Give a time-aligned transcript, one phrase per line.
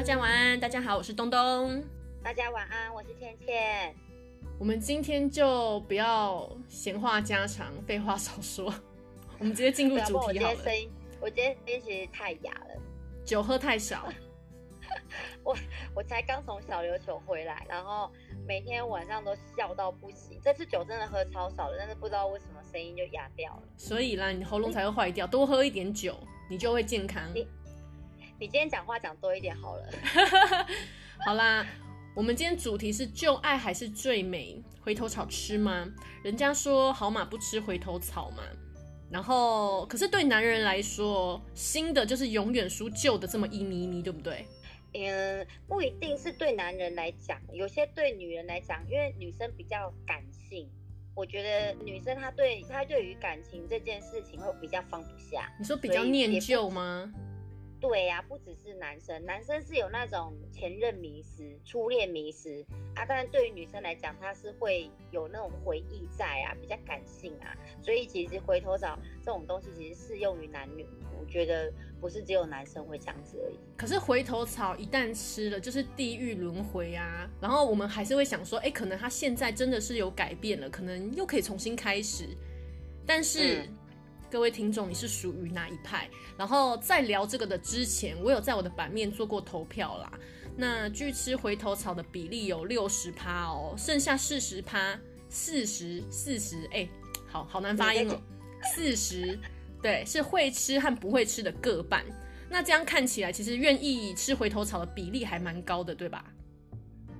[0.00, 1.84] 大家晚安，大家好，我是东东。
[2.24, 3.94] 大家晚安，我是倩倩。
[4.58, 8.72] 我们今天就不要闲话家常，废话少说，
[9.38, 10.26] 我们直接进入主题好了。
[10.26, 10.90] 我今天声音，
[11.20, 12.80] 我今天声音其实太哑了，
[13.26, 14.08] 酒喝太少。
[15.44, 15.54] 我
[15.94, 18.10] 我才刚从小琉球回来，然后
[18.48, 20.40] 每天晚上都笑到不行。
[20.42, 23.62] 这次酒真的喝超少了，但是不知道为什么声音就哑掉了。
[23.76, 25.26] 所以啦，你喉咙才会坏掉。
[25.26, 26.16] 多喝一点酒，
[26.48, 27.22] 你就会健康。
[27.34, 27.46] 你
[28.40, 29.86] 你今天讲话讲多一点好了。
[31.26, 31.66] 好啦，
[32.16, 34.58] 我们今天主题是旧爱还是最美？
[34.80, 35.86] 回头草吃吗？
[36.24, 38.42] 人家说好马不吃回头草嘛。
[39.10, 44.46] 然后，可是对男人来说，新的就是永远输旧的这么一咪咪，对不对？
[44.94, 50.66] 嗯，不一定是对男人来讲，有些对女人来讲，因为女生比较感性，
[51.14, 55.52] 我觉得女生她对她对于感情这件事情会比较放不下。
[55.58, 57.12] 你说比较念旧吗？
[57.80, 62.62] 对呀、啊，不只是男生，男生是有那种前任迷失、初恋迷失
[62.94, 70.86] 啊，但是对于女生来讲，她是会有那种回忆在啊，比较感性啊，所以其实回头草这种东西其实适用于男女，
[71.18, 73.58] 我觉得不是只有男生会这样子而已。
[73.78, 82.28] 可是回头草一旦吃了，就是地狱轮回啊，然后我们还是会想说，哎，可能他现在真的是有改变了，可能又可以重新开始，
[83.06, 83.62] 但是。
[83.62, 83.76] 嗯
[84.30, 86.08] 各位听众，你是属于哪一派？
[86.38, 90.12] 然后在聊这个的之前，我有在我的版面做过投票啦。
[90.56, 94.96] 那据吃回头草的比例有六十趴哦，剩下四十趴，
[95.28, 96.88] 四十四十，哎，
[97.26, 98.20] 好好难发音哦。
[98.72, 99.36] 四十，
[99.82, 102.04] 对，是会吃和不会吃的各半。
[102.48, 106.24] 那这样看起来，其实愿意吃回头草的比例还蛮高的，对吧？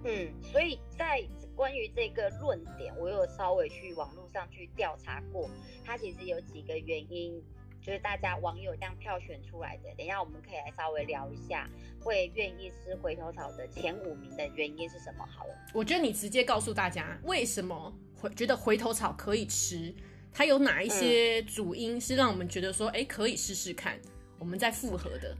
[0.05, 1.27] 嗯，所以在。
[1.61, 5.47] 关于这个论点，我有稍微去网络上去调查过，
[5.85, 7.39] 它其实有几个原因，
[7.83, 9.95] 就是大家网友这样票选出来的。
[9.95, 11.69] 等一下我们可以来稍微聊一下，
[12.01, 15.27] 会愿意吃回头草的前五名的原因是什么？
[15.27, 19.95] 好了，我觉得你直接告诉大家为什么回觉得回头草可以吃，
[20.33, 24.01] 它有哪一些主因是让我们觉得说，哎、嗯，可以试试看，
[24.39, 25.37] 我们再复合的。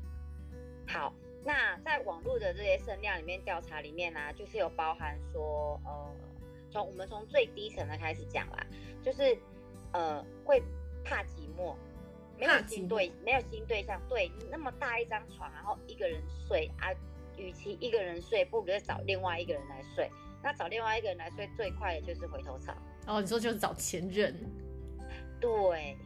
[0.87, 1.15] 好。
[1.51, 6.15] 那在网络的这些声量里面调查里面呢、啊，就是有包含说，呃，
[6.71, 8.65] 从我们从最低层的开始讲啦，
[9.03, 9.37] 就是
[9.93, 10.63] 呃会
[11.05, 11.75] 怕寂寞，
[12.39, 16.95] 没有新对，没有新对象，对，那么大一张床，然后一个人睡啊，
[17.37, 20.09] 与其一个人睡，不如找另外一个人来睡。
[20.45, 22.73] 那找另外一个人来睡最快的就是回头草。
[23.09, 24.33] 哦，你说就是找前任？
[25.41, 25.97] 对。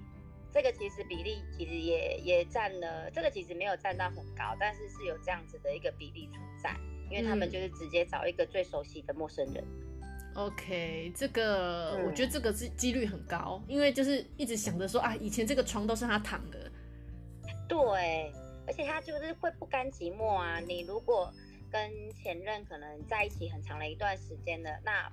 [0.55, 6.73] 这个其实比例其实也也占了，这个其实没有占到很高，但是是有这样子的一个比例存在，
[7.11, 9.65] 因为他们就是直接找一个最熟悉的陌生人。
[10.01, 16.71] 嗯、OK，这个、嗯、我觉得这个是几率很高，因为就是一直想着说啊，以前这个床都是他躺的。
[17.69, 18.33] 对，
[18.69, 20.61] 而且他就是会不甘寂寞啊。
[20.61, 21.35] 你如果
[21.69, 21.91] 跟
[22.23, 25.11] 前任可能在一起很长的一段时间了，那。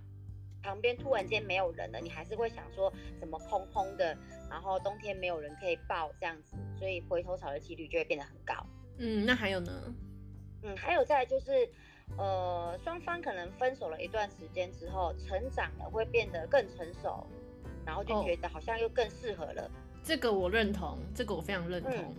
[0.63, 4.17] 旁边突然间没有人了，你还是会想说怎么空空的，
[4.49, 8.53] 然后冬天没有人可以抱这样子，所以回头草的几率就会变得很高。
[8.97, 9.71] 嗯，那还有呢？
[10.63, 11.67] 嗯，还有再来就是，
[12.17, 17.25] 呃，双方可能分手了一段时间之后，成长了会变得更成熟，
[17.85, 19.63] 然后就觉得好像又更适合了。
[19.63, 19.71] 哦，
[20.03, 21.93] 这个我认同，这个我非常认同。
[21.93, 22.15] 嗯，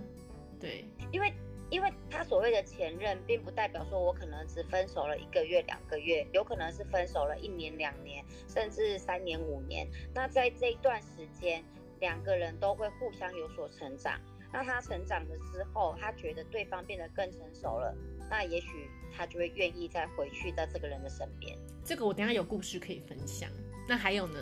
[0.60, 1.32] 对，因为。
[1.72, 9.88] 因为他所谓的前任，并不代表说我可能只分手了一个月、两个月，有可能是分手了一年、两年，甚至三年、五年。
[10.14, 11.64] 那在这一段时间，
[11.98, 14.20] 两个人都会互相有所成长。
[14.52, 17.96] 那他成长了之后，他觉得对方变得更成熟了，
[18.28, 21.56] 那也许他就会愿意再回去到这个人的身边。
[21.82, 23.48] 这个我等下有故事可以分享。
[23.88, 24.38] 那还有呢？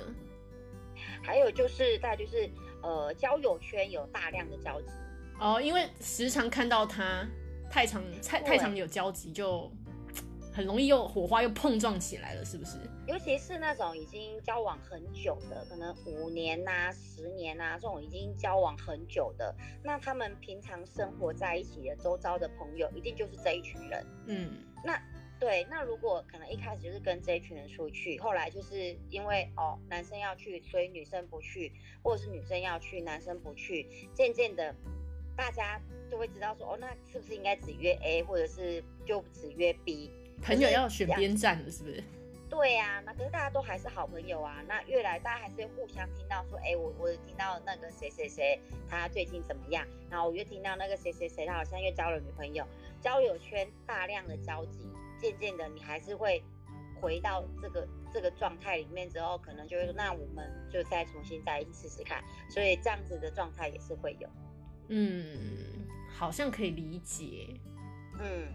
[1.23, 2.51] 还有就是，再就是，
[2.83, 4.89] 呃，交友圈有大量的交集。
[5.41, 7.27] 哦，因为时常看到他
[7.71, 9.73] 太常太太常有交集，就
[10.53, 12.77] 很容易又火花又碰撞起来了，是不是？
[13.07, 24.07] 尤其是那种已经交往很久的，可能五年呐、啊、十年呐、啊，这种已经交往很久的，那他们平常生活在一起的周遭的朋友，一定就是这一群人。
[24.27, 24.51] 嗯，
[24.85, 25.03] 那
[25.41, 31.73] 对，那如果可能一开始就是跟这一群人出去，后来就是因为哦男生要去，所以女生不去，
[32.03, 34.75] 或者是女生要去，男生不去，渐渐的。
[35.41, 40.11] 大家就会知道说，哦，那是不是应该只约 A，或者是就只约 B？
[40.43, 42.05] 朋友要选边站了，是不是？
[42.51, 44.63] 对呀、啊，那可是大家都还是好朋友啊。
[44.69, 49.87] 那越来大家还是会互相听到说，哎，我我听到那个谁谁谁他最近怎么样？
[50.11, 52.63] 然后我又听到那个谁谁谁他好像又交了女朋友，
[53.01, 56.43] 交友圈大量的交集，渐渐的你还是会
[57.01, 62.23] 回到这个这个状态里面之后，可能就会说，那我们就再重新再试试看。
[62.51, 64.29] 所以这样子的状态也是会有。
[64.91, 65.25] 嗯，
[66.13, 67.49] 好像可以理解。
[68.21, 68.47] 嗯，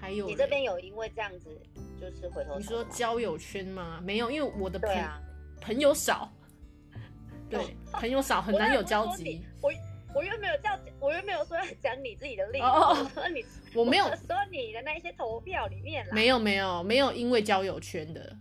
[0.00, 1.56] 还有你这边有因为这样子
[2.00, 2.58] 就是回头？
[2.58, 4.00] 你说交友圈吗？
[4.02, 5.20] 没有，因为我的朋、啊、
[5.60, 6.32] 朋友少，
[7.48, 7.64] 对，哦、
[8.00, 9.42] 朋友少很难有交集。
[9.62, 9.70] 我
[10.14, 12.64] 我又没有叫，我又没有说要讲你自己的例子。
[12.64, 13.44] 哦，我说你，
[13.74, 18.34] 我没有说你的那些投票里面没有没有没有因为交友圈的，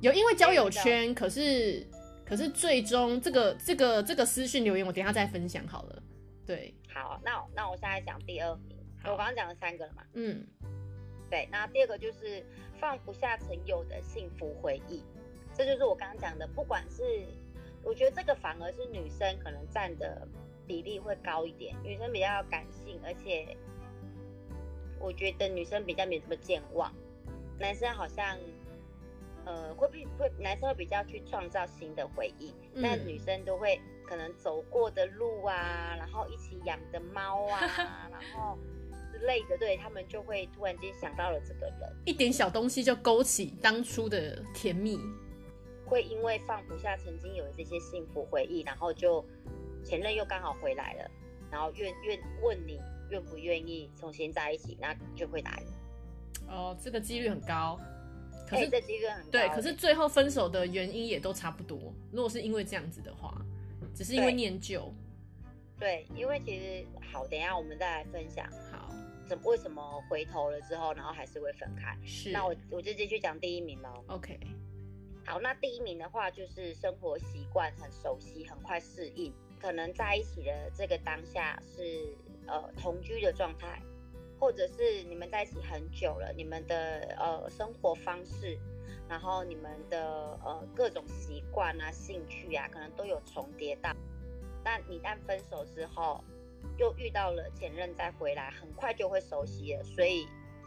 [0.00, 1.84] 有因为交友圈，可是
[2.24, 6.02] 可是最终这个这个这个私讯留言我等一下再分享好了。
[6.46, 10.46] 对，好，那那我现在讲第二名，我刚刚讲了三个了嘛，嗯。
[11.28, 12.46] 对，那第二个就是
[12.78, 15.02] 放不下曾有的幸福回忆，
[15.52, 16.46] 这就是我刚刚讲的。
[16.46, 17.02] 不管是，
[17.82, 20.24] 我觉得这个反而是女生可能占的
[20.68, 23.56] 比例会高一点，女生比较感性，而且
[25.00, 26.94] 我觉得女生比较没这么健忘，
[27.58, 28.38] 男生好像
[29.44, 37.60] 呃会比会男生会比较去创造新的回忆，但女生都会可能走过的路啊，然后一起养的猫啊，
[38.10, 38.56] 然后。
[39.18, 45.00] 之类的，对他们就会突然间想到了这个人，一点小东西就勾起当初的甜蜜，
[45.86, 49.24] 会因为放不下曾经有的这些幸福回忆，然后就
[49.82, 51.10] 前任又刚好回来了，
[51.50, 56.46] 然后愿愿问你愿不愿意重新在一起，那就会答应。
[56.50, 57.80] 哦，这个几率很高，
[58.46, 59.30] 可是、欸、这 几率很高。
[59.30, 61.78] 对，可是最后分手的原因也都差不多。
[62.12, 63.34] 如果是因为这样子的话，
[63.96, 64.92] 只是因为念旧。
[65.80, 68.46] 对，因为其实好，等一下我们再来分享。
[68.70, 68.94] 好。
[69.28, 71.98] 怎为什么回头了之后，然后还是会分开？
[72.06, 74.04] 是，那我我就继续讲第一名喽。
[74.06, 74.38] OK，
[75.24, 82.16] 好，那第一名的话就是生活习惯很熟悉，很快适应，可能在一起的这个当下是
[82.46, 83.82] 呃同居的状态，
[84.38, 88.56] 或者是你们在一起很久了，你们的呃生活方式，
[89.08, 93.94] 然后你们的呃各种习惯啊、兴趣啊，可能都有重叠到，
[94.64, 96.22] 但一旦分手之后。
[96.78, 100.26] 又遇到了前任再回来，很快就会熟悉了，所以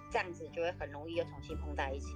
[0.09, 2.07] 这样子就会很容易又重新碰在一起。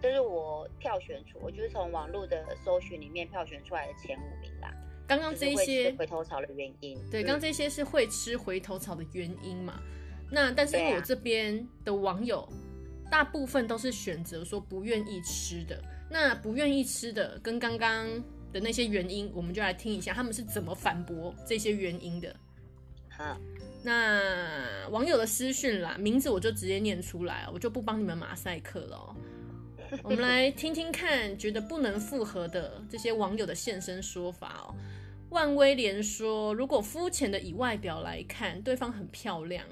[0.00, 4.72] 这是我票选出，我就是从网络的搜寻里面票选出来的前五名啦。
[5.06, 9.80] 刚刚这些回头草的原因，对，刚刚这些是会吃回头草的原因嘛？
[10.30, 12.48] 那但是因为我这边的网友
[13.12, 15.78] 大部分都是选择说不愿意吃的，
[16.10, 18.08] 那不愿意吃的跟刚刚
[18.50, 22.34] 的那些原因，我们就来听一下他们是怎么反驳这些原因的。
[23.10, 23.38] 好，
[23.84, 29.14] 那网友的私讯啦，名字我就直接念出来，我就不帮你们马赛克了。
[30.02, 34.74] 我们来听听看，觉得不能复合的这些网友的现身说法哦。
[35.28, 39.66] 万威廉说，如果肤浅的以外表来看，对方很漂亮，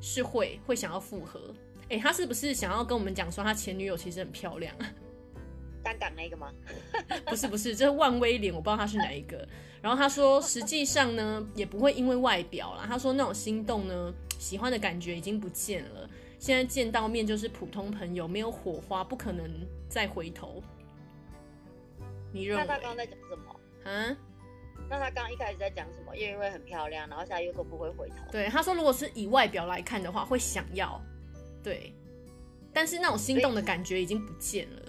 [0.00, 1.54] 是会会想要复合。
[1.88, 4.74] 哎，他是不是想要跟我们讲说，他前女友其实很漂亮？
[5.82, 6.52] 单港那个吗？
[7.26, 9.46] 不是不是，这是万威廉，我不知道他是哪一个。
[9.80, 12.84] 然后他说，实际上呢，也不会因为外表啦。
[12.88, 16.10] 他说那种心动呢，喜欢的感觉已经不见了。
[16.40, 19.48] 现在见到面就是普通朋友，没有火花，不可能
[19.88, 20.60] 再回头。
[22.32, 22.64] 你认为？
[22.66, 23.90] 那他刚刚在讲什么？
[23.90, 24.16] 啊？
[24.90, 26.16] 那他刚刚一开始在讲什么？
[26.16, 28.16] 因为很漂亮，然后现在又说不会回头。
[28.32, 31.00] 对，他说如果是以外表来看的话，会想要。
[31.66, 31.92] 对，
[32.72, 34.82] 但是那种心动的感觉已经不见了。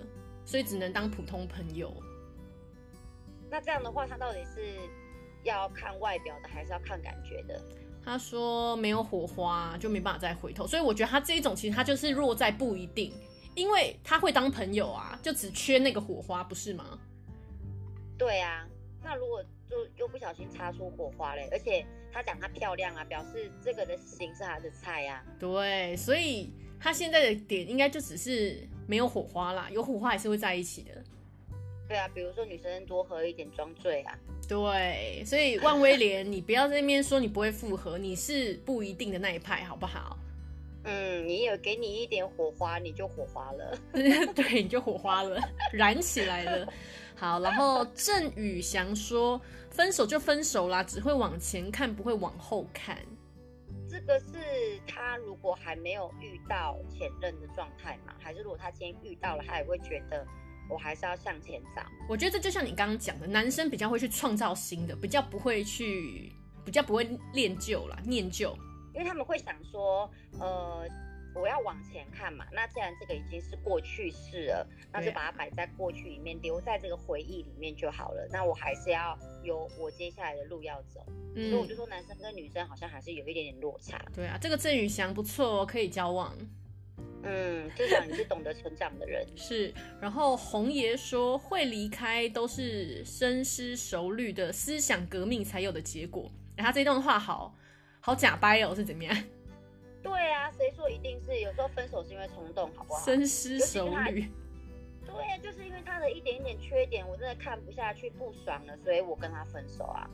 [0.45, 1.91] 所以只能当普通朋友。
[3.49, 4.75] 那这样的话，他到底是
[5.43, 7.59] 要看外表的，还是要看感觉的？
[8.05, 13.11] 他说没有火花就没办法再回头，所以我觉得他这一种其实他就是弱在不一定，
[13.55, 16.99] 因为他会当朋友啊，就只缺那个火花，不是吗？
[18.19, 18.67] 对啊，
[19.03, 25.25] 那如果就又不小心擦出火花嘞，而且他讲她漂亮啊，表示这个的型是他的菜啊。
[25.37, 28.67] 对，所以他现在的点应该就只是。
[28.89, 30.91] 没有火花啦，有火花还是会在一起的。
[31.89, 34.17] 对啊，比如说女生多喝一点装醉啊。
[34.47, 40.17] 对，所以万威廉，你不要在那边说你不会复合，你是不一定的那一派，好不好？
[40.85, 43.77] 嗯，你有给你一点火花，你就火花了。
[43.91, 45.37] 对，你就火花了，
[45.73, 46.73] 燃起来了。
[47.13, 52.97] 好，然后郑宇翔说，分手就分手啦，只会往前看，不会往后看。
[53.89, 58.13] 这个是他如果还没有遇到前任的状态嘛？
[58.19, 60.25] 还是如果他今天遇到了，他也会觉得
[60.69, 61.83] 我还是要向前找？
[62.09, 66.31] 我觉得这就像你刚刚讲的，男生比较会去创造新的，比较不会去，
[66.65, 68.57] 比较不会恋旧啦，念旧，
[68.93, 70.87] 因为他们会想说，呃。
[71.35, 78.27] 我要往前看嘛，那既然这个已经是过去式了，那就把它摆在过去里面，留在这个回忆里面就好了。
[78.31, 81.05] 那我还是要有我接下来的路要走，
[81.35, 84.03] 嗯，所以我就说男生跟女生好像还是有一点点落差。
[84.15, 86.35] 对啊，这个郑宇翔不错哦，可以交往。
[87.23, 89.25] 嗯，至少你是懂得成长的人。
[89.35, 96.31] 是，然后红爷说会离开都是深思熟虑的思想革命才有的结果。
[96.55, 97.55] 哎，他这段话好
[97.99, 99.15] 好假掰哦，是怎么样？
[100.01, 103.03] 对啊，谁说说一定是有时候分手是因为冲动，好不好？
[103.03, 104.31] 深思熟虑。
[105.05, 110.09] 对，就是因为他的一点一点缺点，我真的看不下去，不爽了，所以我跟他分手啊。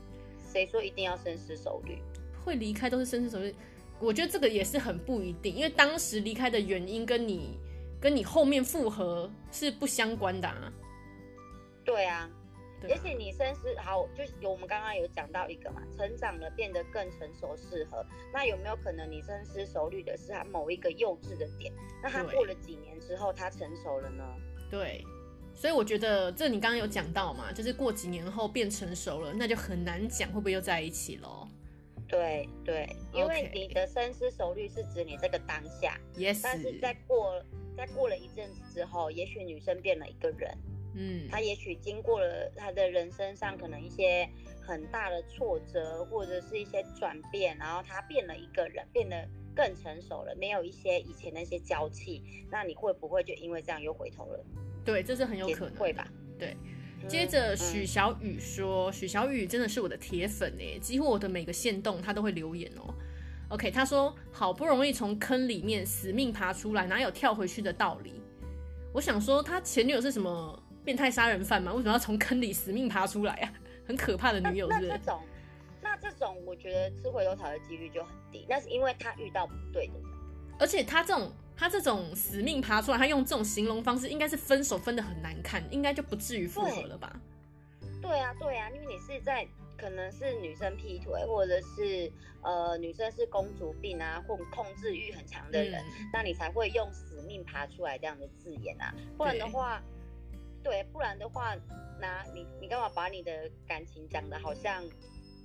[0.52, 2.00] 谁说一定要深思熟虑？
[2.44, 3.54] 会离开都是深思熟虑。
[4.00, 7.58] 我觉得这个也是很不一定，因为当时离开的原因跟你
[8.00, 10.74] 跟你后面复合是不相关的啊。
[11.86, 12.30] 对啊，
[12.88, 18.06] 也许你深思好，就是我们刚刚有讲到一个嘛，成长了变得更成熟适合。
[18.34, 21.74] 那有没有可能你深思熟虑的是他某一个幼稚的点？
[22.02, 24.24] 那他过了几年之后，他成熟了呢？
[24.70, 25.04] 对，
[25.54, 31.48] 所以我觉得这你刚刚有讲到嘛，就是过几年后变成熟了，那就很难讲会不会又在一起喽。
[32.08, 37.42] 对对，因为你的深思熟虑是指你这个当下，Yes，但是在过
[37.76, 40.56] 在过了一阵子之后，也许女生变了一个人，
[40.96, 44.28] 嗯，他也许经过了他的人生上可能一些
[44.62, 52.22] 很大的挫折或者是一些转变，然后他变了一个人，变得更成熟了，没有一些以前那些娇气，
[52.52, 54.46] 那你会不会就因为这样又回头了？
[54.86, 56.08] 对，这是很有可能，会吧？
[56.38, 56.56] 对。
[57.06, 62.94] 接着许小雨说：“许、小雨真的是我的铁粉哎，几乎我的每个线动他都会留言哦。
[63.50, 68.22] ”OK，他说：“好不容易从坑里面死命爬出来，哪有跳回去的道理？”
[68.94, 71.72] 我想说，他前女友是什么变态杀人犯吗？
[71.74, 73.54] 为什么要从坑里死命爬出来啊？
[73.88, 74.88] 很可怕的女友是不是？
[74.90, 75.24] 那，那这种，
[75.82, 78.46] 那这种我觉得吃回头草的几率就很低。
[78.50, 80.04] 那是因为他遇到不对的人，
[80.60, 81.32] 而且他这种。
[81.56, 87.16] 他这种死命爬出来，他用这种形容方式，应该是分手分的很难看，应该就不至于复合了吧？
[88.02, 89.48] 对，对啊，对啊，因为你是在
[89.78, 92.12] 可能是女生劈腿，或者是
[92.42, 98.92] 呃女生是公主病啊，或控制欲很强的人，嗯，那你才会用死命爬出来这样的字眼啊。
[99.16, 99.80] 不然的话，
[100.64, 101.56] 对，不然的话，
[102.00, 103.32] 那你你干嘛把你的
[103.68, 104.82] 感情讲的好像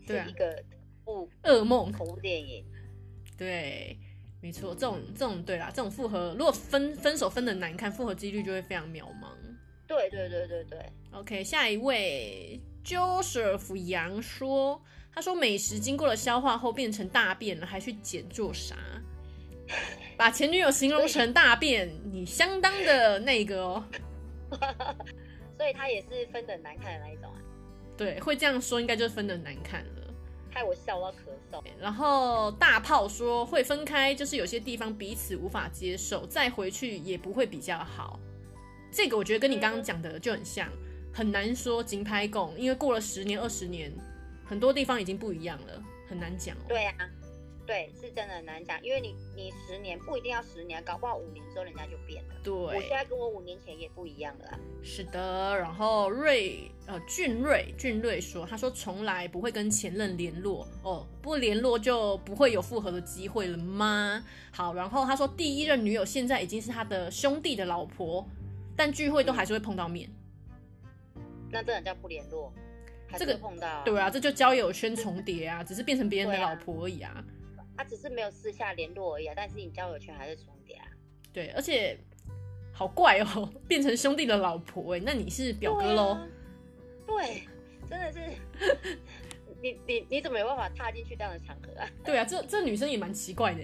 [0.07, 0.63] 是一个
[1.05, 2.65] 不噩梦恐怖电影？
[3.37, 3.99] 对。
[4.41, 9.33] 没错，这种这种对啦，这种复合如果分分手分的难看，复合几率就会非常渺茫。
[9.85, 10.79] 对对对对对。
[11.11, 14.81] OK，下一位 Joseph 杨说，
[15.13, 18.77] 他说美食经过了消化后变成大便了，还去捡做啥？
[20.17, 23.85] 把前女友形容成大便，你相当的那个哦。
[25.57, 27.39] 所以他也是分得难看的那一种啊。
[27.97, 30.15] 对，会这样说，应该就是分得难看了。
[30.51, 31.17] 害我笑到咳
[31.53, 31.63] 嗽。
[31.81, 38.19] 然后大炮说会分开，就是有些地方彼此无法接受，再回去也不会比较好。
[38.91, 40.69] 这个我觉得跟你刚刚讲的就很像，
[41.13, 43.93] 很难说金拍拱，因为过了十年二十年，
[44.47, 46.65] 很多地方已经不一样了，很难讲哦。
[46.69, 46.95] 对呀。
[47.69, 52.35] 对，是真的很难讲，因为你你十年不一定要十年，搞不好五年之后人家就变了。
[52.43, 54.59] 对，我现在跟我五年前也不一样了。
[54.83, 64.25] 是的，然后瑞呃俊瑞俊瑞说，他说从来不会跟前任联络哦，不联络就不会有复合的机会了吗？
[64.51, 68.27] 好，然后他说第一任女友现在已经是他的兄弟的老婆，
[68.75, 70.09] 但聚会都还是会碰到面。
[71.17, 71.23] 嗯、
[71.53, 72.51] 那这人叫不联络？
[73.07, 73.99] 还是会碰到、啊这个？
[73.99, 77.23] 对啊，这就交友圈重叠啊，只是变成别人的老婆而已啊。
[77.79, 80.85] 他只是没有私下联络而已啊，但是你交友圈还是重叠啊。
[81.33, 81.97] 对，而且
[82.73, 86.27] 好怪哦， 变成兄弟的老婆哎，那你是表哥喽、啊？
[87.07, 87.47] 对，
[87.89, 88.19] 真的是，
[89.63, 91.89] 你你你怎么有办法踏进去这样的场合啊？
[92.05, 93.63] 对啊，这这女生也蛮奇怪的。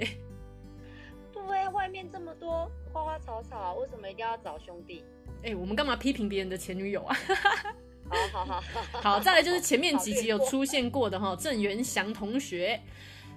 [1.32, 5.04] 对啊，外面这么多花花草草，为什么一定要找兄弟？
[5.42, 7.16] 哎，我们干嘛批评别人的前女友啊？
[8.32, 8.60] 好好好
[8.92, 12.80] 好，好，再来就是前面几集有出现过的哈，郑元祥同学。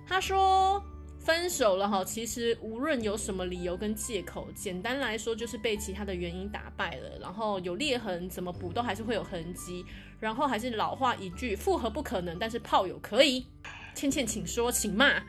[0.07, 0.81] 他说
[1.19, 9.85] 分手了哈，其实无论有什么理由跟借口，简单来说就是被其他的原因打败了，然后有裂痕，怎么补都还是会有痕迹，
[10.19, 13.45] 然后还是老话一句，复合不可能，但是炮友可以。
[13.93, 15.21] 倩倩，请说，请骂。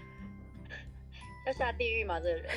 [1.47, 2.21] 要下地狱吗？
[2.21, 2.51] 这个人？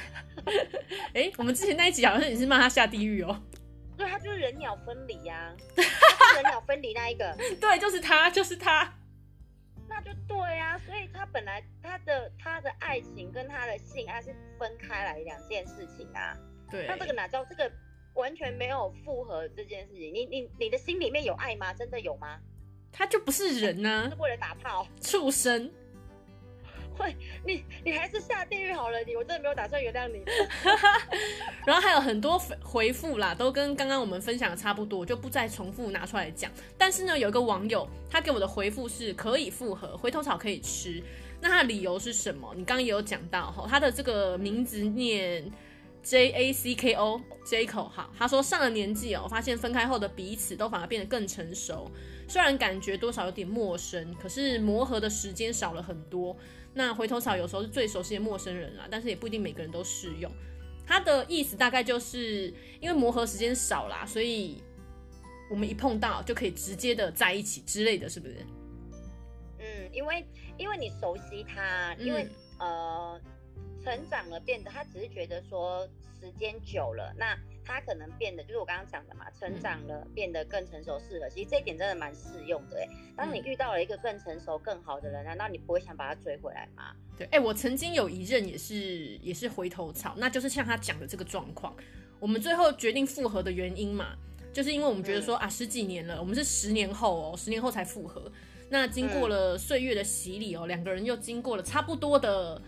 [1.13, 3.41] 哎、欸，我们之前那一集好像也是骂他下地狱哦。
[3.97, 5.55] 对，他就是人鸟分离呀、啊，
[6.35, 7.33] 人鸟分离那一个。
[7.61, 8.93] 对，就是他，就是他。
[9.87, 10.37] 那就对
[10.85, 16.37] 所以他本来他的他的爱情跟他的性爱是分开来两件事情啊。
[16.69, 16.85] 对。
[16.87, 17.71] 那这个哪叫这个
[18.13, 20.13] 完全没有复合这件事情？
[20.13, 21.73] 你你你的心里面有爱吗？
[21.73, 22.39] 真的有吗？
[22.91, 25.71] 他就不是人呢、啊，是为了打炮，畜生。
[26.97, 30.23] 会，你你还是下地狱好了，你我真的没有打算原谅你。
[31.65, 36.51] 然后还有很多回复啦，都跟刚刚我们分享的差不多，就不再重复拿出来讲。
[36.77, 41.01] 但是呢，有一个网友他给我的回复是可以复合，回头草可以吃。
[41.39, 42.53] 那他的理由是什么？
[42.55, 45.51] 你刚刚也有讲到哈，他的这个名字念
[46.03, 51.89] J A C K O Jaco 哈，他说上了年纪哦，发现分开后的彼此都反而变得更成熟，
[52.27, 56.35] 虽然感觉多少有点陌生，可是磨合的时间少了很多。
[56.73, 60.31] 那回头草有时候是最熟悉的陌生人啦，但是也不一定每个人都适用。
[60.87, 64.61] 它的意思大概就是因为磨合时间少啦，所以
[65.49, 68.35] 我们一碰到就可以直接的在一起之类的是不是？
[69.59, 70.25] 嗯，因为
[70.57, 72.23] 因为你熟悉他，因为、
[72.59, 73.21] 嗯、呃
[73.83, 75.87] 成长了变得，他只是觉得说
[76.19, 77.37] 时间久了那。
[77.63, 81.29] 他可能变得就是我刚刚讲的嘛，成长了，变得更成熟，适合。
[81.29, 82.87] 其实这一点真的蛮适用的哎。
[83.15, 86.91] 当你遇到了一个更成熟、更好的人，难道你不会想把他追回来吗？
[87.15, 88.75] 对，哎，我曾经有一任也是
[89.17, 91.73] 也是回头草，那就是像他讲的这个状况。
[92.19, 94.17] 我们最后决定复合的原因嘛，
[94.51, 98.29] 就是因为我们觉得说、嗯、啊，十几年了，我们是十年后哦，十年后才复合。
[98.69, 102.59] 那经过了岁月的洗礼哦，两个人又经过了差不多的。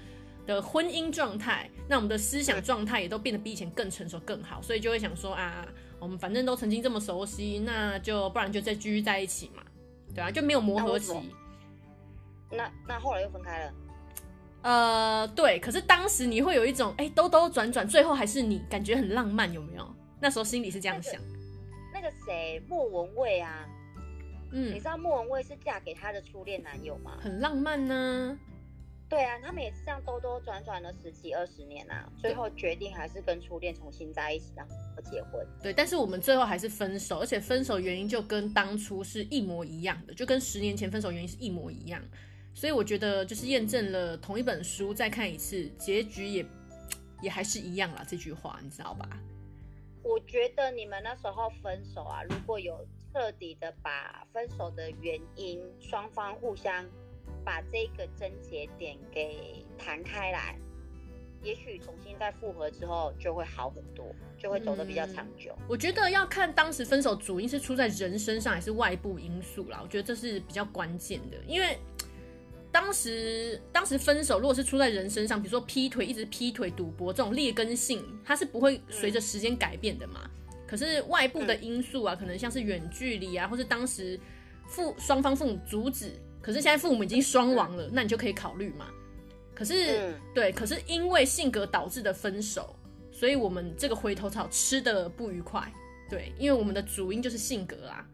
[0.45, 5.67] 的婚姻状态，那我们的思想状态也都变得比以前更成熟、更好，所以就会想说啊，
[5.99, 9.63] 我们反正都曾经这么熟悉，那就不然就再继续在一起嘛，
[10.13, 11.13] 对啊，就没有磨合期。
[12.51, 13.73] 那那后来又分开了。
[14.63, 19.95] 呃，对，可是当时你会有一种哎、欸，兜兜转转，最后还是你，感觉很浪漫，有没有？
[20.21, 21.19] 那时候心里是这样想。
[21.93, 23.67] 那个谁，莫文蔚啊，
[24.51, 27.17] 嗯，你知道莫文蔚是嫁给她的初恋男友吗？
[27.21, 28.52] 很浪漫呢、啊。
[29.13, 35.45] 对啊，他们也是这样兜兜转转了十几二十年啊，最后决定还是跟初恋重新在一起，然后结婚。
[35.61, 42.01] 对，但是我们最后还是分手，而且分手原因就跟当初是一模一样的，就跟十年前分手原因是一模一样。
[42.55, 46.43] 所以我觉得就是验证了同一本书再看一次，结局也
[47.21, 48.03] 也还是一样啦。
[48.07, 49.07] 这句话你知道吧？
[50.01, 56.83] 我觉得你们那时候分手啊，如果有彻底的把分手的原因双方互相。
[57.43, 60.57] 把这个症结点给谈开来，
[61.41, 64.05] 也许重新再复合之后就会好很多，
[64.37, 65.51] 就会走得比较长久。
[65.59, 71.37] 嗯，我觉得要看当时分手主因是出在人身上还是外部因素啦，我觉得这是比较关键的。
[71.45, 71.77] 因为
[72.71, 80.21] 当时当时分手如果是出在人身上，比如说劈腿，一直劈腿、赌博这种劣根性，它是不会随着时间改变的嘛。
[80.23, 80.57] 嗯。
[80.65, 84.19] 可是外部的因素啊，可能像是远距离啊，或是当时
[84.65, 86.13] 父双方父母阻止。
[86.43, 88.89] 可是现在父母已经双亡了，嗯，那你就可以考虑嘛。
[89.55, 92.75] 可是，嗯，对，可是因为性格导致的分手，
[93.11, 95.71] 所以我们这个回头草吃的不愉快。
[96.09, 98.05] 对，因为我们的主因就是性格啊。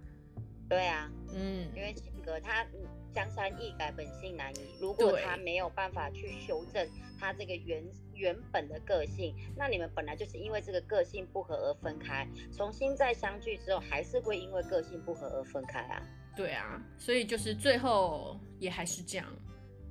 [0.69, 2.63] 对啊，嗯，因为性格他
[3.11, 4.59] 江山易改，本性难移。
[4.79, 6.87] 如果他没有办法去修正
[7.19, 16.03] 他这个原原本的个性，那你们本来就是因为这个个性不合而分开，重新再相聚之后，还是会因为个性不合而分开啊。
[16.35, 19.27] 对啊，所以就是最后也还是这样，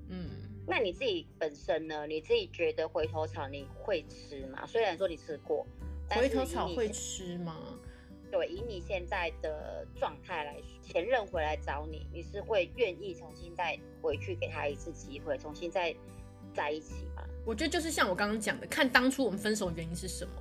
[0.09, 0.31] 嗯。
[0.71, 2.07] 那你自己本身呢？
[2.07, 4.67] 你自己觉得回头草你会吃吗？
[4.67, 5.67] 虽然说你吃过，
[6.11, 7.57] 回头草会吃吗？
[8.31, 15.97] 对，以你现在的状态来说，前任回来找你，你是会愿意重新再回去给他一次机会，重新再
[16.53, 17.25] 在一起吗？
[17.47, 20.33] 我觉得就是像我刚刚讲的，看当初我们分手原因是什么。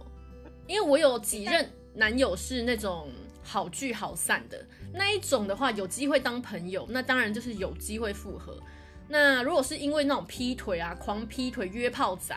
[0.68, 3.10] 因为我有几任男友是那种。
[3.48, 8.62] 好聚好散的那一种的话，有机会当朋友，那当然就是有机会复合。
[9.08, 12.36] 那如果是因为那种劈腿啊、狂劈腿、约炮仔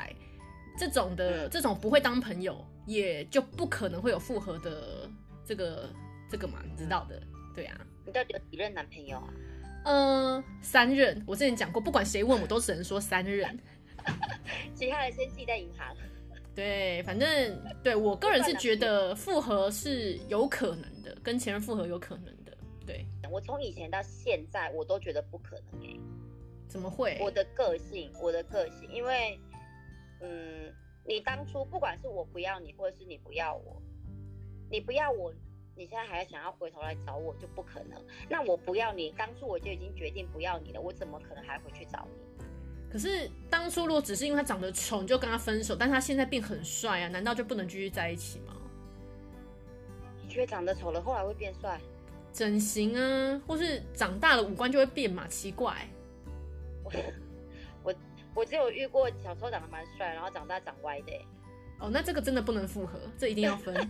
[0.78, 5.10] 这种的，这种不会当朋友，也就不可能会有复合的
[5.44, 5.90] 这个
[6.30, 7.20] 这个嘛，你知道的，
[7.56, 7.76] 对啊。
[8.06, 9.34] 你到底有几任男朋友啊？
[9.86, 11.20] 嗯、呃，三任。
[11.26, 13.58] 我之前讲过，不管谁问我都只能说三任。
[14.76, 15.92] 其他的先记在银行。
[16.54, 17.28] 对，反正
[17.82, 22.56] 对我个人是觉得复合是有可能的，跟前任复合有可能的。
[22.86, 25.96] 对，我从以前到现在，我都觉得不可能哎。
[26.68, 27.18] 怎么会？
[27.20, 29.38] 我的个性，我的个性，因为，
[30.20, 30.72] 嗯，
[31.04, 33.82] 你当初不管是我不要你，或者是你不要我，
[34.70, 35.34] 你不要我，
[35.74, 38.00] 你现在还想要回头来找我，就不可能。
[38.28, 42.29] 那我不要你，当初我就已经决定不要你了，我怎么可能还回去找你？
[42.90, 48.56] 可是当初如果只是因为他长得丑，你就跟他分手，但他现在变很帅啊，难道就不能继续在一起吗？
[50.22, 51.80] 你觉得长得丑了后来会变帅？
[52.32, 55.26] 整形啊，或是长大了五官就会变嘛？
[55.28, 55.88] 奇怪。
[56.82, 56.92] 我
[57.84, 57.94] 我
[58.34, 61.12] 我只有遇过小时候长得蛮帅，然后长大长歪的。
[61.78, 63.74] 哦，那这个真的不能复合，这一定要分。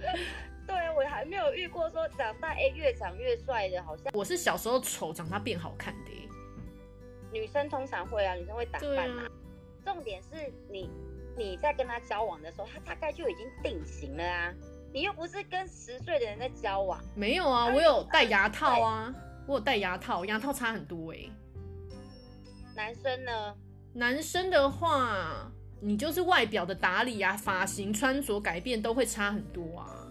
[0.66, 6.10] 对，我还没有遇过说长大哎越长越帅的，好像我是小时候丑，长大变好看的。
[7.34, 9.24] 女生通常会啊，女生会打扮嘛。
[9.24, 9.28] 啊、
[9.84, 10.88] 重点是你
[11.36, 14.54] 你在跟他交往的时候，他大概就已经定型了啊。
[14.92, 17.02] 你又不是跟十岁的人在交往。
[17.16, 19.12] 没有啊，我有戴牙套啊，
[19.48, 21.32] 我有戴牙套，牙套差很多哎、欸。
[22.76, 23.56] 男生呢？
[23.92, 30.03] 男生的话，你就是外表的打理啊、发型、穿着改变都会差很多啊。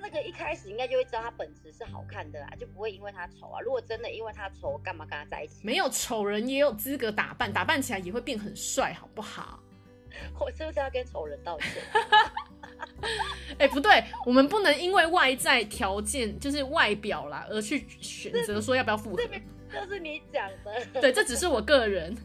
[0.00, 3.60] 那个一开始应该就会知道他本质是好看的啦，就不会因为他丑啊。
[3.60, 5.60] 如果真的因为他丑，干嘛跟他在一起？
[5.62, 9.60] 没有丑人也有资格打扮，打扮起来也会变很帅，好不好？
[10.40, 11.70] 我是不是要跟丑人道歉？
[13.58, 19.22] 哎、欸，不对，我们不能因为外在条件，就是外表啦，而去选择说要不要复合。
[19.70, 21.00] 这是你讲的。
[21.00, 22.16] 对，这只是我个人。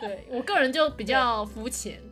[0.00, 2.02] 对我个人就比较肤浅。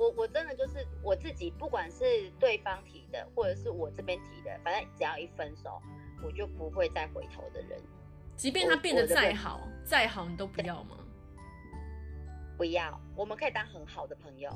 [0.00, 5.78] 我我真的就是我自己，不管是对方提的，或者是我这边提的，反正只要一分手，
[6.24, 7.78] 我就不会再回头的人。
[8.34, 10.96] 即便他变得再好，再好，你都不要吗？
[12.56, 14.50] 不要，我们可以当很好的朋友。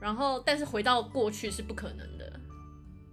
[0.00, 2.40] 然后，但是回到过去是不可能的。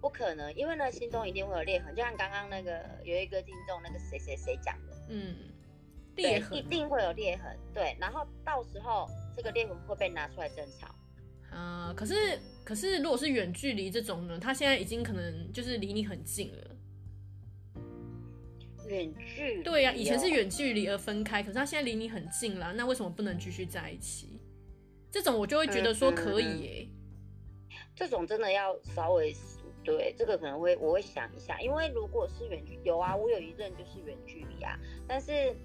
[0.01, 5.35] 不可能，因为呢，心中一定会有裂痕，就像刚刚那个有一个听众那个谁谁谁讲的，嗯，
[6.15, 10.87] 裂痕一定会有裂痕，对，然后到时候这个裂痕会被拿出来争吵。
[11.51, 12.13] 啊、呃，可是
[12.63, 16.75] 可是如果是远距离这种呢，他现在已经可能就是离你很近了。
[18.87, 19.63] 远距？
[19.63, 24.39] 对呀、啊，以前是远距离而分开，可是他现在离你很近了，那为什么不能继续在一起？
[25.09, 26.87] 这种我就会觉得说可以耶。
[26.89, 29.33] 嗯、这种真的要稍微
[29.83, 35.55] 对这个可能会我会想一下，因为如果是远距有啊，我有一任就是远距离啊，但是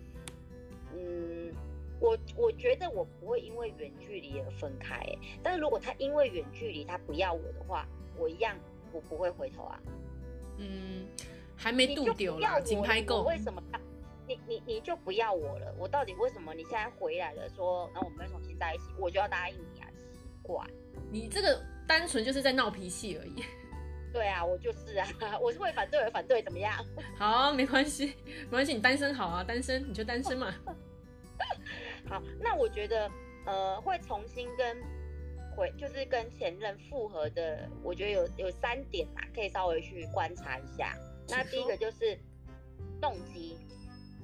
[0.94, 1.52] 嗯。
[2.00, 5.00] 我我觉得我不会因为远距离而分开，
[5.42, 7.86] 但是如果他因为远距离他不要我的话，
[8.16, 8.56] 我一样
[8.92, 9.78] 我不会回头啊。
[10.58, 11.06] 嗯，
[11.56, 13.22] 还没度丢啦，紧拍够。
[13.24, 13.78] 为什么他
[14.26, 15.74] 你你你就不要我了？
[15.78, 19.86] 我到底为什么你现在回来了说，那我们重新在一起，我就要答应你啊？
[19.94, 20.04] 奇
[20.42, 20.66] 怪，
[21.10, 23.44] 你这个单纯就是在闹脾气而已。
[24.12, 25.06] 对啊，我就是啊，
[25.40, 26.84] 我是会反对而反对，怎么样？
[27.16, 30.54] 好，没关系，没关系，你单身好啊，单身你就单身嘛。
[32.08, 33.10] 好，那我觉得，
[33.46, 34.76] 呃，会重新跟
[35.56, 40.96] 回，就是跟前任复合的，我觉得有有三点嘛，可以稍微去观察一下。
[41.28, 42.18] 那第一个就是
[43.00, 43.56] 动机，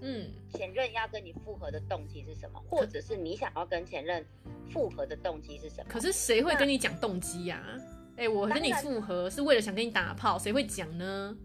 [0.00, 2.62] 嗯，前任要跟你复合的动机是什么？
[2.68, 4.24] 或者是你想要跟前任
[4.70, 5.86] 复合的动机是什么？
[5.88, 7.62] 可是谁会跟你讲动机呀？
[8.16, 11.36] 哎、欸，我跟你复合是为了想跟你打炮，谁会讲呢？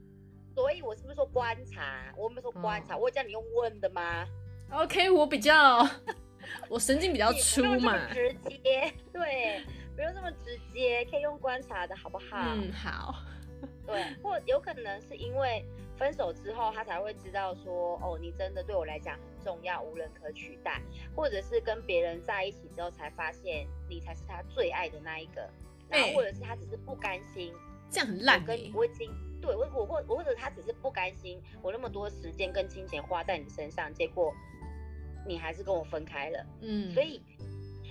[0.56, 2.13] 所以我是不是说观察？
[2.17, 4.26] 我没有说观察，哦、我叫你用问的吗
[4.72, 5.88] ？OK，我比较。
[6.68, 9.62] 我神经比较粗嘛，直接对，
[9.94, 12.38] 不用这么直接，可以用观察的好不好？
[12.56, 13.16] 嗯，好。
[13.86, 15.66] 对，或有可能是因为
[15.98, 20.82] 分手之后，他才会知道说，哦，你真的对我来讲很重要，无人可取代，
[21.14, 25.50] 或者是跟别人在一起之后才发现你才是他最爱的那一个，
[25.90, 34.34] 然后或者是他只是不甘心，欸、这样很烂，跟你不会经对我我或我或者他只是不甘心，我那么多时间跟金钱花在你身上，结果。
[35.26, 37.22] 你还是跟我分开了，嗯，所以，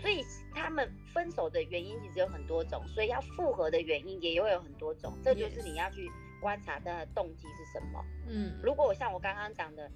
[0.00, 9.90] 所以他们分手的原因其实有很多种，所以要复合的原因也会有很多种，这就是你要去观察他的动机是什么，嗯，如果像我刚刚讲的，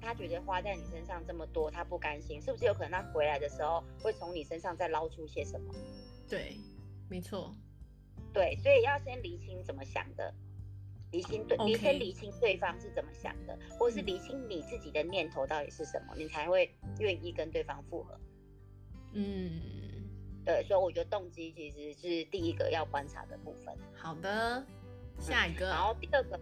[0.00, 5.74] 他觉得花在你身上这么多，他不甘心，是不是有可能他回来的时候会从你身上再捞出些什么？
[6.28, 6.56] 对，
[7.08, 7.54] 没错，
[8.32, 10.32] 对，所以要先厘清怎么想的。
[11.12, 18.18] 厘清对，你先理清对方是怎么想的或者是理清你自己的念头到底是什么，嗯、你才会愿意跟对方复合。
[19.12, 19.60] 嗯，
[20.44, 23.74] 对，所以我觉得动机其实是第一个要观察的部分。
[23.94, 24.64] 好的，
[25.18, 26.38] 下一个，嗯、然后第二个，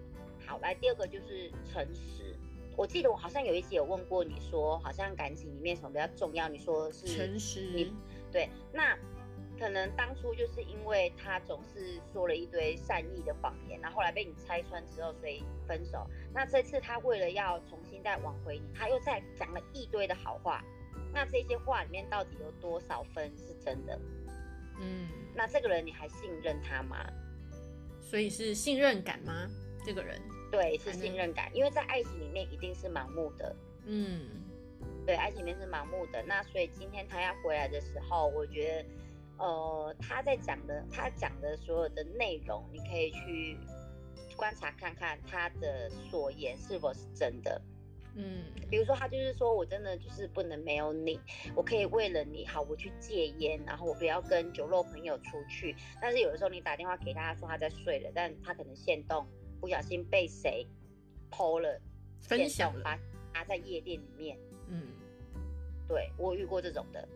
[0.46, 2.36] 好，来第二个就是诚实。
[2.76, 6.48] 我记得我好像有一集有问过你说，好像感情里面什么比较重要？
[6.48, 7.70] 你说是诚实。
[7.74, 7.92] 你
[8.30, 8.96] 对，那。
[9.58, 16.06] 可能当初就是因为他总是说了一堆善意的谎言，然后后来被你拆穿之后，所以分手。
[16.32, 20.62] 那这次他为了要重新再挽回你，他又再讲了一堆的好话。
[21.12, 23.98] 那这些话里面到底有多少分是真的？
[24.80, 27.04] 嗯，那这个人你还信任他吗？
[28.00, 29.48] 所以是信任感吗？
[29.84, 30.20] 这个人？
[30.52, 33.56] 对，是信任感，因为在爱情里面一定是盲目的。
[33.86, 34.28] 嗯，
[35.04, 36.22] 对，爱情里面是盲目的。
[36.22, 38.88] 那所以今天他要回来的时候，我觉得。
[39.38, 43.56] 呃，他在讲的，他讲的所有的内容，你可以去
[44.36, 47.60] 观察看看他的所言是否是真的。
[48.14, 51.20] 嗯，比如说他就是说我真的就是不能没有你，
[51.54, 55.76] 我可以为了你好，我去戒烟，然后我不要跟酒肉朋友出去。
[56.00, 59.24] 但是有的时候你打电话给他，说他在睡了，但他可能限动
[59.60, 60.66] 不小心被谁
[61.30, 61.80] PO 了，
[62.20, 62.98] 分享了，把
[63.32, 64.36] 他在夜店里面。
[64.66, 64.88] 嗯，
[65.86, 67.08] 对，我遇过这种的。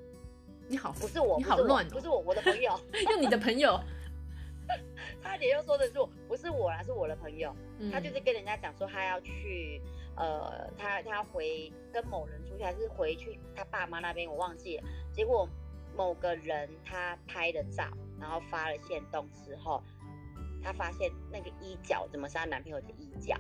[0.69, 2.79] 你好，不是我，你好乱，不是我，我的朋友，
[3.11, 3.79] 用你的朋友，
[5.23, 9.81] 他也又说的是我，不是我啦，是我的朋友，嗯、他就是跟人家讲说他要去，
[10.17, 14.85] 呃，他他要回跟某人出去，还是回去他爸妈那边，我忘记了。
[15.13, 15.49] 结果
[15.95, 17.85] 某个人他拍的照，
[18.19, 19.83] 然后发了限动之后，
[20.63, 23.37] 他发现那个衣角怎么是她男朋友的衣角？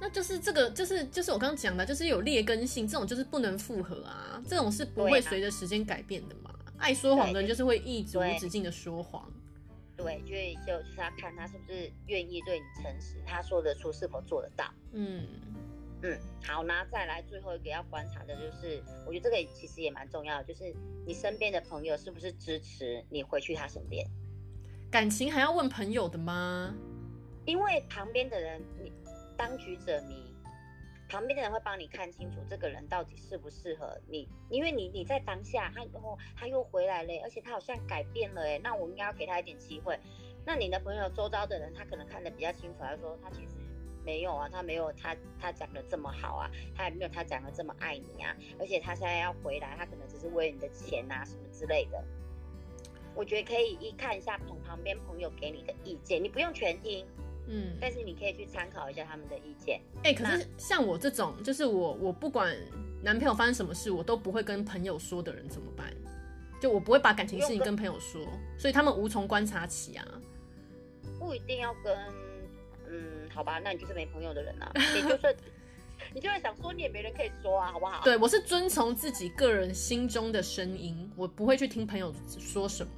[0.00, 6.50] 那就是这个，就是就是我刚刚讲的，就是有劣根性，这种就是不能复合啊，这种是不会随着时间改变的嘛。
[6.50, 9.28] 啊、爱说谎的人就是会一直无止境的说谎。
[9.96, 14.72] 对，对，就就是要看他是不是愿意对你诚实，他说得出是否做得到。
[14.92, 15.26] 嗯
[16.02, 20.72] 嗯，好，那再来最后一个要观察的就是，我觉得这个其实也蛮重要的，就是
[21.04, 24.06] 你身边的朋友是不是支持你回去他身边？
[24.92, 26.72] 感情还要问朋友的吗？
[27.44, 28.92] 因为旁边的人你。
[29.38, 30.34] 当局者迷，
[31.08, 39.96] 旁边的人会帮你看清楚这个人到底适不适合你，因为你你在当下，他哦他又回来了，而且他好像改变了哎，那我应该要给他一点机会。
[40.44, 43.54] 那你的朋友周遭的人，他可能看得比较清楚，他说他其实
[44.04, 52.04] 没有啊，他没有他他讲的这么好啊，他也没有他讲的这么爱你啊，而且他现在要回来，他可能只是为了你的钱啊什么之类的。
[53.14, 57.06] 我觉得可以一看一下旁旁边朋友给你的意见，你不用全听。
[57.48, 59.80] 嗯，但是你可以去参考一下他们的意见。
[60.04, 62.54] 哎、欸，可是像我这种，就是我我不管
[63.02, 65.92] 男朋友发生什么事，我都不会跟朋友说的人怎么办？
[66.60, 68.20] 就我不会把感情事情跟朋友说，
[68.58, 70.04] 所以他们无从观察起啊。
[71.18, 71.96] 不一定要跟，
[72.88, 74.72] 嗯，好吧，那你就是没朋友的人啊。
[74.74, 75.36] 你就是
[76.12, 78.02] 你就会想说，你也没人可以说啊，好不好？
[78.04, 82.92] 对，我是遵从自己个人心中的声音，我不会去听朋友说什么。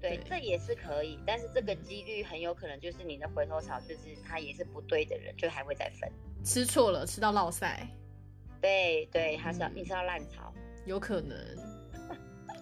[0.00, 6.10] 对，这也是可以，但是这个几率很有可能就是你的回头草，就是他也是不对的人，就还会再分。
[6.44, 7.86] 吃错了，吃到落塞。
[8.60, 10.52] 对对，他是要你是要烂草，
[10.86, 11.36] 有可能。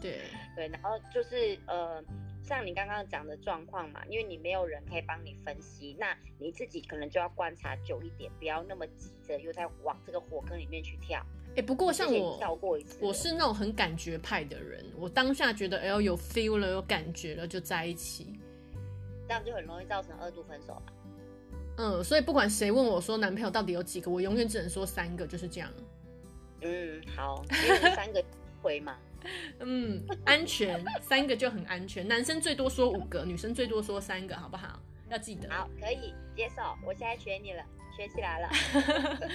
[0.01, 0.20] 对
[0.55, 2.03] 对，然后就是呃，
[2.48, 11.20] 像你刚刚讲的状况嘛，因为你没有人可以帮你分析，那你自己可能就要观察久一点，不要那么急着又在往这个火坑里面去跳。
[11.50, 18.34] 哎、欸，不过像我跳过一次，我是那种很感觉派的人，我当下觉得哎呦有 feel 了，有感觉了，就在一起，
[19.26, 20.92] 这样就很容易造成二度分手嘛。
[21.76, 25.70] 嗯，所以不管谁问我说男朋友到底有几个，我永远只能说三个，就是这样。
[26.62, 28.24] 嗯，好，因为三个
[28.62, 28.96] 回嘛。
[29.61, 32.07] 嗯，安全，三个就很安全。
[32.07, 34.81] 男生最多说五个，女生最多说三个，好不好？
[35.11, 35.50] 要记得。
[35.50, 37.62] 好，可以接受，我现在学你了。
[37.96, 38.48] 学起来了，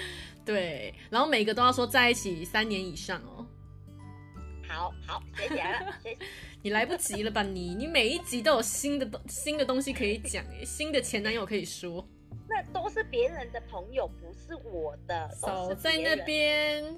[0.45, 3.45] 对，然后每个都要说在一起三年以上哦。
[4.65, 6.17] 好好学起来了，学
[6.61, 7.75] 你来不及了吧你？
[7.75, 12.07] 你每一集都有新的东新的东西可以讲，新的前男友可以说。
[12.47, 15.29] 那都是别人的朋友，不是我的。
[15.41, 16.97] 少在那边，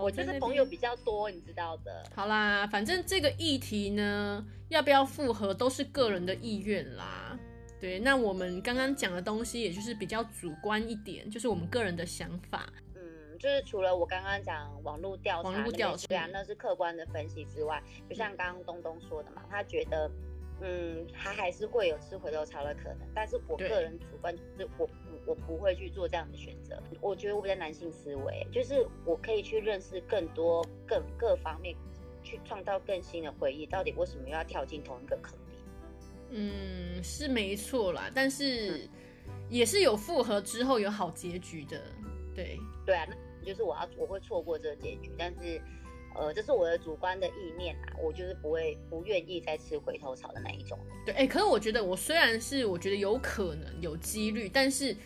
[0.00, 2.04] 我就是朋友比较多，你知道的。
[2.14, 7.38] 好啦，反正这个议题呢，要不要复合都是个人的意愿啦。
[7.80, 12.72] 对，那我们刚刚讲的东西，也就是比较主观一点，就是我们个人的想法。
[12.94, 13.02] 嗯，
[13.40, 20.08] 就是除了我刚刚讲网络调查，网络调查，对啊，那是客观的分析之外，就像刚刚东东说的嘛，他觉得，
[20.60, 22.98] 嗯，他还是会有吃回头草的可能。
[23.12, 24.92] 但是我个人主观就是我不，
[25.26, 26.80] 我不会去做这样的选择。
[27.00, 31.74] 我觉得我比较男性思维，就是我可以去认识更多、更各方面，
[32.22, 33.66] 去创造更新的回忆。
[33.66, 35.38] 到底为什么又要跳进同一个坑里？
[36.34, 38.88] 嗯，是没错啦，但是
[39.50, 41.82] 也是有复合之后有好结局的，
[42.34, 45.60] 对对啊，那就是我要我会错过这个结局，但是
[46.14, 50.78] 呃，这是我的主观的意念啊，我就是不会不愿意再吃回头草的那一种。
[51.04, 54.96] 对，哎、欸，可是我觉得我虽然是我觉得有可能有几率，但是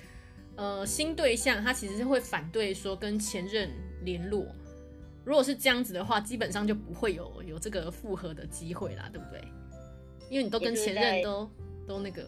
[0.57, 3.71] 呃，新对象他其实是会反对说跟前任
[4.03, 4.47] 联络，
[5.25, 9.41] 如果是这样子的话，基本上就不会有有这个复合的机会啦，对不对？
[10.31, 11.51] 因为你都跟前任都
[11.87, 12.25] 都那个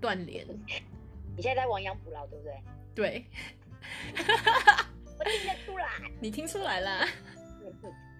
[0.00, 0.46] 断联，
[1.36, 2.62] 你现在在亡羊补牢，对不对？
[2.94, 3.24] 对，
[5.18, 5.86] 我听得出来，
[6.20, 7.06] 你听出来啦。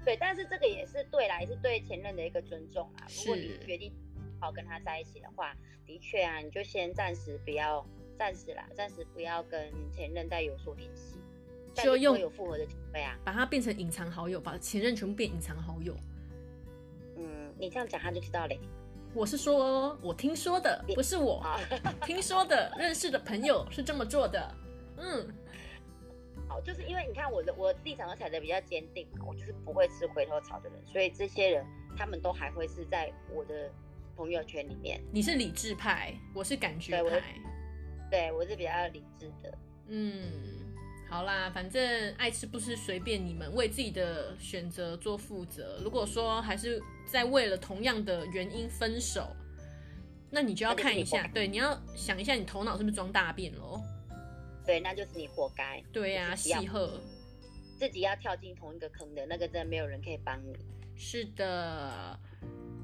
[0.05, 3.07] 对，但是这个也是对啦，也是对前任的一个尊重啊。
[3.21, 3.93] 如果你决定
[4.41, 5.55] 好跟他在一起的话，
[5.87, 7.87] 的确啊，你就先暂时不要，
[8.21, 11.17] 暂时啦，暂时不要跟前任再有所联系，
[11.73, 15.97] 就用有复合的机会啊，把他变成隐藏好友，把前任全部变隐藏好友。
[17.17, 18.61] 嗯你这样讲他就知道嘞。
[19.15, 21.43] 我是说，我听说的，不是我
[22.05, 24.55] 听说的，认识的朋友是这么做的。
[24.99, 25.27] 嗯，
[26.47, 31.65] 好，就是因为你看我的我立场都踩的比较坚定嘛，我就是不会吃回头草的人，所以这些人
[31.97, 33.73] 他们都还会是在我的
[34.15, 35.01] 朋友圈里面。
[35.11, 37.23] 你是理智派，我是感觉派，
[38.11, 39.59] 对，我是比较理智的。
[39.89, 40.23] 嗯。
[41.09, 45.81] 好啦，反正爱吃不吃随便你们，为自己的选择做负责。
[45.83, 49.27] 如果说还是在为了同样的原因分手，
[50.31, 53.83] 那你就要看一下，对，你要想一下你头脑是不是装大便喽？
[54.65, 55.83] 对，那就是你活该。
[55.93, 57.01] 对呀、啊，喜贺
[57.77, 60.57] 自己要跳进同一个坑的那个，真的没有人可以帮你。
[60.95, 62.17] 是的。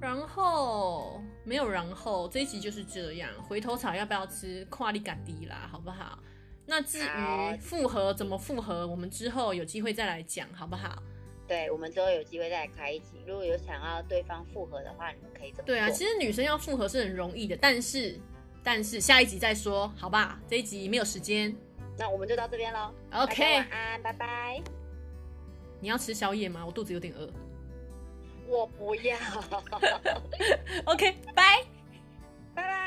[0.01, 3.31] 然后没有然后，这一集就是这样。
[3.49, 4.65] 回头草要不要吃？
[4.67, 6.19] 跨力嘎迪啦，好不好？
[6.67, 11.03] 那至于复合怎么复合，我们之后有机会再来讲，好不好？
[11.49, 13.23] 对，我们之后有机会再来开一集。
[13.27, 15.67] 如果有想要对方复合的话，你们可以怎么？
[15.67, 18.19] 对啊，其实女生要复合是很容易的，但是
[18.65, 20.41] 但是下一集再说，好吧？
[20.49, 21.55] 这一集没有时间，
[21.97, 22.93] 那我们就到这边喽。
[23.13, 24.61] OK，晚安，拜拜。
[25.81, 26.67] 你要吃宵夜吗？
[26.67, 27.31] 我肚子有点饿。
[28.49, 29.17] 我不要。
[30.87, 31.65] Ok 拜。
[32.55, 32.86] 拜拜。